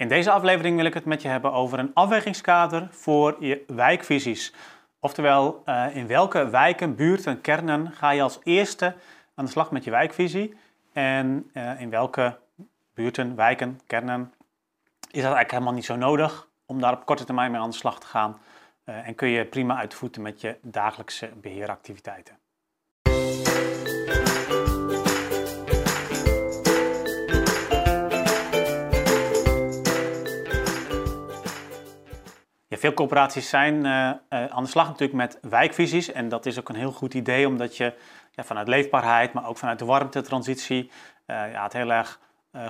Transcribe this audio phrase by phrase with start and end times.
[0.00, 4.54] In deze aflevering wil ik het met je hebben over een afwegingskader voor je wijkvisies.
[5.00, 8.94] Oftewel, uh, in welke wijken, buurten, kernen ga je als eerste
[9.34, 10.54] aan de slag met je wijkvisie?
[10.92, 12.38] En uh, in welke
[12.94, 14.32] buurten, wijken, kernen
[15.00, 17.76] is dat eigenlijk helemaal niet zo nodig om daar op korte termijn mee aan de
[17.76, 18.38] slag te gaan?
[18.84, 22.39] Uh, en kun je prima uitvoeren met je dagelijkse beheeractiviteiten.
[32.80, 36.12] Veel corporaties zijn uh, uh, aan de slag natuurlijk met wijkvisies.
[36.12, 37.92] En dat is ook een heel goed idee, omdat je
[38.30, 40.90] ja, vanuit leefbaarheid, maar ook vanuit de warmtetransitie,
[41.26, 42.20] uh, ja, het heel erg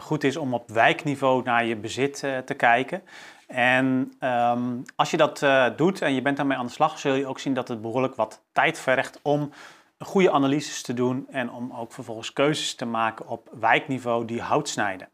[0.00, 3.02] goed is om op wijkniveau naar je bezit te kijken.
[3.46, 5.46] En um, als je dat
[5.76, 8.14] doet en je bent daarmee aan de slag, zul je ook zien dat het behoorlijk
[8.14, 9.52] wat tijd vergt om
[9.98, 14.68] goede analyses te doen en om ook vervolgens keuzes te maken op wijkniveau die hout
[14.68, 15.08] snijden.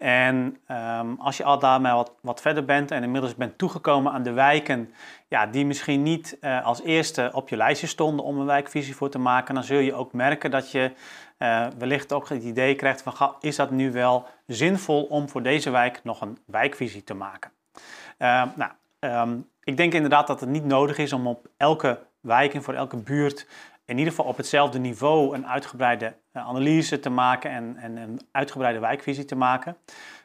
[0.00, 4.22] En um, als je al daarmee wat, wat, verder bent en inmiddels bent toegekomen aan
[4.22, 4.94] de wijken
[5.28, 9.10] ja, die misschien niet uh, als eerste op je lijstje stonden om een wijkvisie voor
[9.10, 10.92] te maken, dan zul je ook merken dat je
[11.38, 15.70] uh, wellicht ook het idee krijgt van is dat nu wel zinvol om voor deze
[15.70, 17.50] wijk nog een wijkvisie te maken.
[18.18, 22.54] Uh, nou, um, ik denk inderdaad dat het niet nodig is om op elke wijk
[22.54, 23.46] en voor elke buurt
[23.90, 28.20] in ieder geval op hetzelfde niveau een uitgebreide eh, analyse te maken en, en een
[28.32, 29.76] uitgebreide wijkvisie te maken.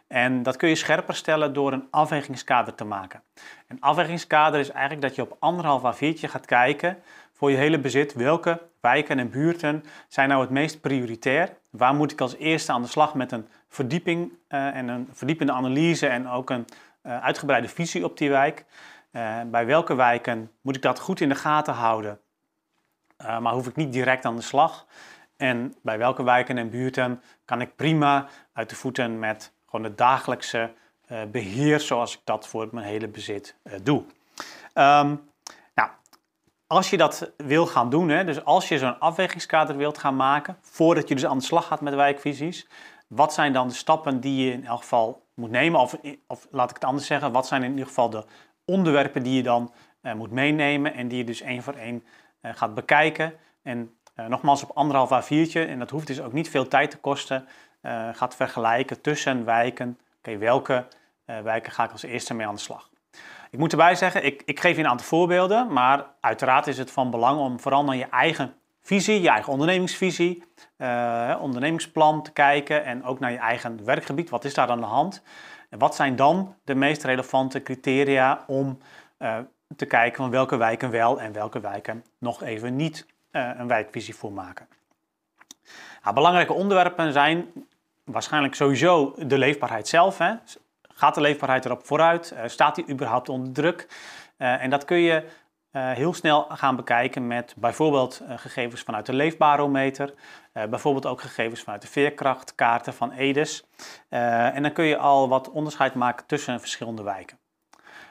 [0.08, 3.22] En dat kun je scherper stellen door een afwegingskader te maken.
[3.68, 6.98] Een afwegingskader is eigenlijk dat je op anderhalf A4'tje gaat kijken
[7.34, 8.14] voor je hele bezit.
[8.14, 11.58] Welke wijken en buurten zijn nou het meest prioritair?
[11.70, 15.52] Waar moet ik als eerste aan de slag met een verdieping uh, en een verdiepende
[15.52, 16.66] analyse en ook een
[17.04, 18.66] uh, uitgebreide visie op die wijk?
[19.46, 22.20] Bij welke wijken moet ik dat goed in de gaten houden?
[23.22, 24.86] Uh, maar hoef ik niet direct aan de slag.
[25.38, 29.98] En bij welke wijken en buurten kan ik prima uit de voeten met gewoon het
[29.98, 30.72] dagelijkse
[31.12, 34.00] uh, beheer zoals ik dat voor mijn hele bezit uh, doe.
[34.74, 35.30] Um,
[35.74, 35.90] nou,
[36.68, 40.58] als je dat wil gaan doen, hè, dus als je zo'n afwegingskader wilt gaan maken,
[40.62, 42.68] voordat je dus aan de slag gaat met wijkvisies,
[43.08, 45.80] wat zijn dan de stappen die je in elk geval moet nemen?
[45.80, 45.98] Of,
[46.28, 48.26] of laat ik het anders zeggen, wat zijn in ieder geval de
[48.66, 49.74] onderwerpen die je dan
[50.16, 52.10] moet meenemen en die je dus één voor één eh,
[52.54, 53.34] gaat bekijken.
[53.64, 56.98] En eh, nogmaals op anderhalf A4'tje, en dat hoeft dus ook niet veel tijd te
[56.98, 57.48] kosten,
[57.82, 60.00] eh, gaat vergelijken tussen wijken.
[60.18, 60.86] Oké, welke
[61.26, 62.90] wijken ga ik als eerste mee aan de slag?
[63.50, 66.92] Ik moet erbij zeggen, ik, ik geef je een aantal voorbeelden, maar uiteraard is het
[66.92, 70.44] van belang om vooral naar je eigen visie, je eigen ondernemingsvisie,
[71.40, 74.30] ondernemingsplan te kijken en ook naar je eigen werkgebied.
[74.30, 75.24] Wat is daar aan de hand?
[75.70, 78.78] En wat zijn dan de meest relevante criteria om
[79.76, 84.16] te kijken van welke wijken wel en welke wijken nog even niet uh, een wijkvisie
[84.16, 84.68] voor maken.
[86.04, 87.48] Nou, belangrijke onderwerpen zijn
[88.04, 90.18] waarschijnlijk sowieso de leefbaarheid zelf.
[90.18, 90.34] Hè.
[90.82, 92.34] Gaat de leefbaarheid erop vooruit?
[92.34, 93.88] Uh, staat die überhaupt onder druk?
[94.38, 95.44] Uh, en dat kun je
[95.76, 100.14] heel snel gaan bekijken met bijvoorbeeld gegevens vanuit de leefbarometer,
[100.52, 103.66] bijvoorbeeld ook gegevens vanuit de veerkrachtkaarten van EDES.
[104.10, 107.38] en dan kun je al wat onderscheid maken tussen verschillende wijken.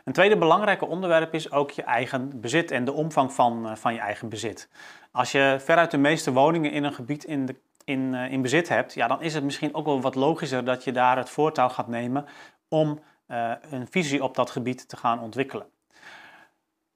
[0.05, 3.95] Een tweede belangrijke onderwerp is ook je eigen bezit en de omvang van, uh, van
[3.95, 4.69] je eigen bezit.
[5.13, 8.69] Als je veruit de meeste woningen in een gebied in, de, in, uh, in bezit
[8.69, 11.69] hebt, ja, dan is het misschien ook wel wat logischer dat je daar het voortouw
[11.69, 12.27] gaat nemen
[12.69, 15.67] om uh, een visie op dat gebied te gaan ontwikkelen.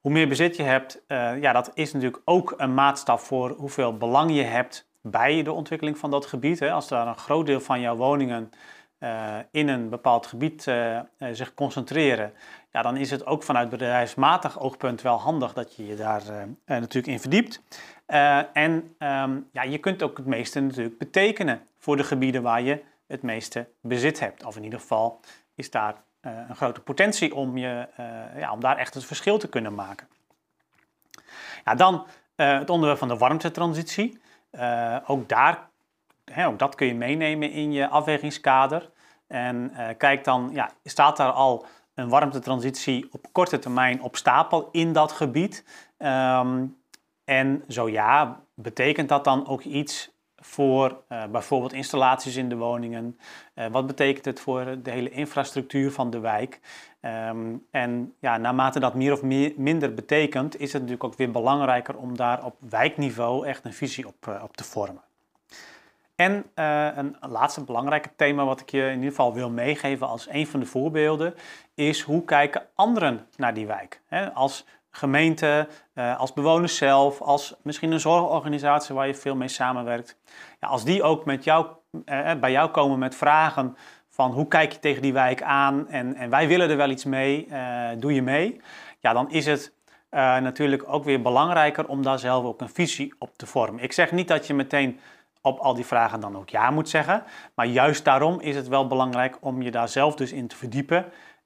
[0.00, 1.02] Hoe meer bezit je hebt,
[1.40, 5.98] ja, dat is natuurlijk ook een maatstaf voor hoeveel belang je hebt bij de ontwikkeling
[5.98, 6.58] van dat gebied.
[6.58, 6.72] Hè.
[6.72, 8.58] Als daar een groot deel van jouw woningen uh,
[9.50, 11.00] in een bepaald gebied uh, uh,
[11.32, 12.32] zich concentreren,
[12.72, 16.22] ja, dan is het ook vanuit bedrijfsmatig oogpunt wel handig dat je je daar
[16.66, 17.62] natuurlijk in verdiept.
[18.52, 22.82] en um, ja, je kunt ook het meeste natuurlijk betekenen voor de gebieden waar je
[23.06, 24.44] het meeste bezit hebt.
[24.44, 25.20] Of in ieder geval
[25.54, 27.88] is daar een grote potentie om, je,
[28.36, 30.08] ja, om daar echt het verschil te kunnen maken.
[31.64, 34.20] Ja, dan het onderwerp van de warmtetransitie.
[35.06, 35.67] ook daar
[36.36, 38.90] ook dat kun je meenemen in je afwegingskader.
[39.26, 44.68] En uh, kijk dan, ja, staat daar al een warmtetransitie op korte termijn op stapel
[44.72, 45.64] in dat gebied?
[45.98, 46.76] Um,
[47.24, 53.18] en zo ja, betekent dat dan ook iets voor uh, bijvoorbeeld installaties in de woningen?
[53.54, 56.60] Uh, wat betekent het voor de hele infrastructuur van de wijk?
[57.00, 59.22] Um, en ja, naarmate dat meer of
[59.56, 64.06] minder betekent, is het natuurlijk ook weer belangrijker om daar op wijkniveau echt een visie
[64.06, 65.02] op, op te vormen.
[66.18, 70.28] En uh, een laatste belangrijke thema wat ik je in ieder geval wil meegeven als
[70.30, 71.34] een van de voorbeelden
[71.74, 74.00] is hoe kijken anderen naar die wijk.
[74.06, 79.48] He, als gemeente, uh, als bewoners zelf, als misschien een zorgorganisatie waar je veel mee
[79.48, 80.18] samenwerkt.
[80.60, 81.66] Ja, als die ook met jou,
[82.04, 83.76] uh, bij jou komen met vragen
[84.08, 87.04] van hoe kijk je tegen die wijk aan en, en wij willen er wel iets
[87.04, 87.48] mee,
[87.98, 88.60] doe je mee?
[89.00, 89.72] Ja, dan is het
[90.40, 93.82] natuurlijk ook weer belangrijker om daar zelf ook een visie op te vormen.
[93.82, 95.00] Ik zeg niet dat je meteen
[95.42, 97.24] op al die vragen dan ook ja moet zeggen.
[97.54, 101.04] Maar juist daarom is het wel belangrijk om je daar zelf dus in te verdiepen.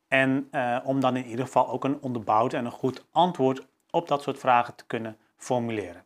[0.09, 4.09] En uh, om dan in ieder geval ook een onderbouwd en een goed antwoord op
[4.09, 6.05] dat soort vragen te kunnen formuleren.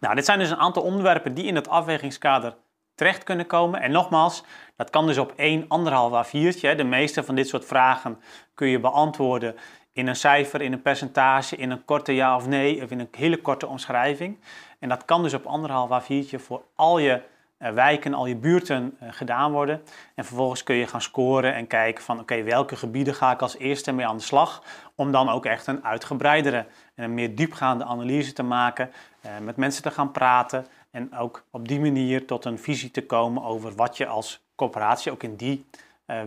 [0.00, 2.56] Nou, dit zijn dus een aantal onderwerpen die in het afwegingskader
[2.94, 3.80] terecht kunnen komen.
[3.80, 4.44] En nogmaals,
[4.76, 6.74] dat kan dus op één, anderhalf A4'tje.
[6.76, 8.20] De meeste van dit soort vragen
[8.54, 9.56] kun je beantwoorden
[9.92, 13.08] in een cijfer, in een percentage, in een korte ja of nee of in een
[13.10, 14.38] hele korte omschrijving.
[14.78, 17.22] En dat kan dus op anderhalf A4'tje voor al je
[17.58, 19.82] uh, wijken, al je buurten uh, gedaan worden.
[20.14, 23.58] En vervolgens kun je gaan scoren en kijken van oké, welke gebieden ga ik als
[23.58, 24.62] eerste mee aan de slag.
[24.94, 28.90] Om dan ook echt een uitgebreidere en een meer diepgaande analyse te maken.
[29.26, 30.66] Uh, met mensen te gaan praten.
[30.90, 35.12] En ook op die manier tot een visie te komen over wat je als corporatie
[35.12, 35.66] ook in die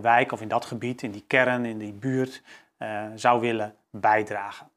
[0.02, 2.42] wijk of in dat gebied, in die kern, in die buurt
[3.16, 4.70] zou willen bijdragen.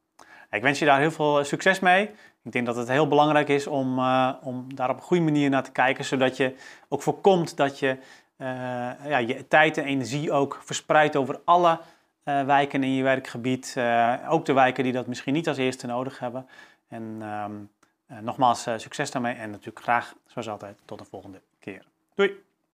[0.50, 2.10] Ik wens je daar heel veel succes mee.
[2.42, 5.50] Ik denk dat het heel belangrijk is om, uh, om daar op een goede manier
[5.50, 6.54] naar te kijken, zodat je
[6.88, 7.98] ook voorkomt dat je
[9.06, 11.80] ja, je tijd en energie ook verspreidt over alle
[12.24, 13.76] wijken in je werkgebied.
[14.28, 16.48] ook de wijken die dat misschien niet als eerste nodig hebben.
[16.88, 17.70] En um,
[18.24, 21.84] nogmaals, succes daarmee en natuurlijk graag, zoals altijd, tot de volgende keer.
[22.14, 22.53] Doei!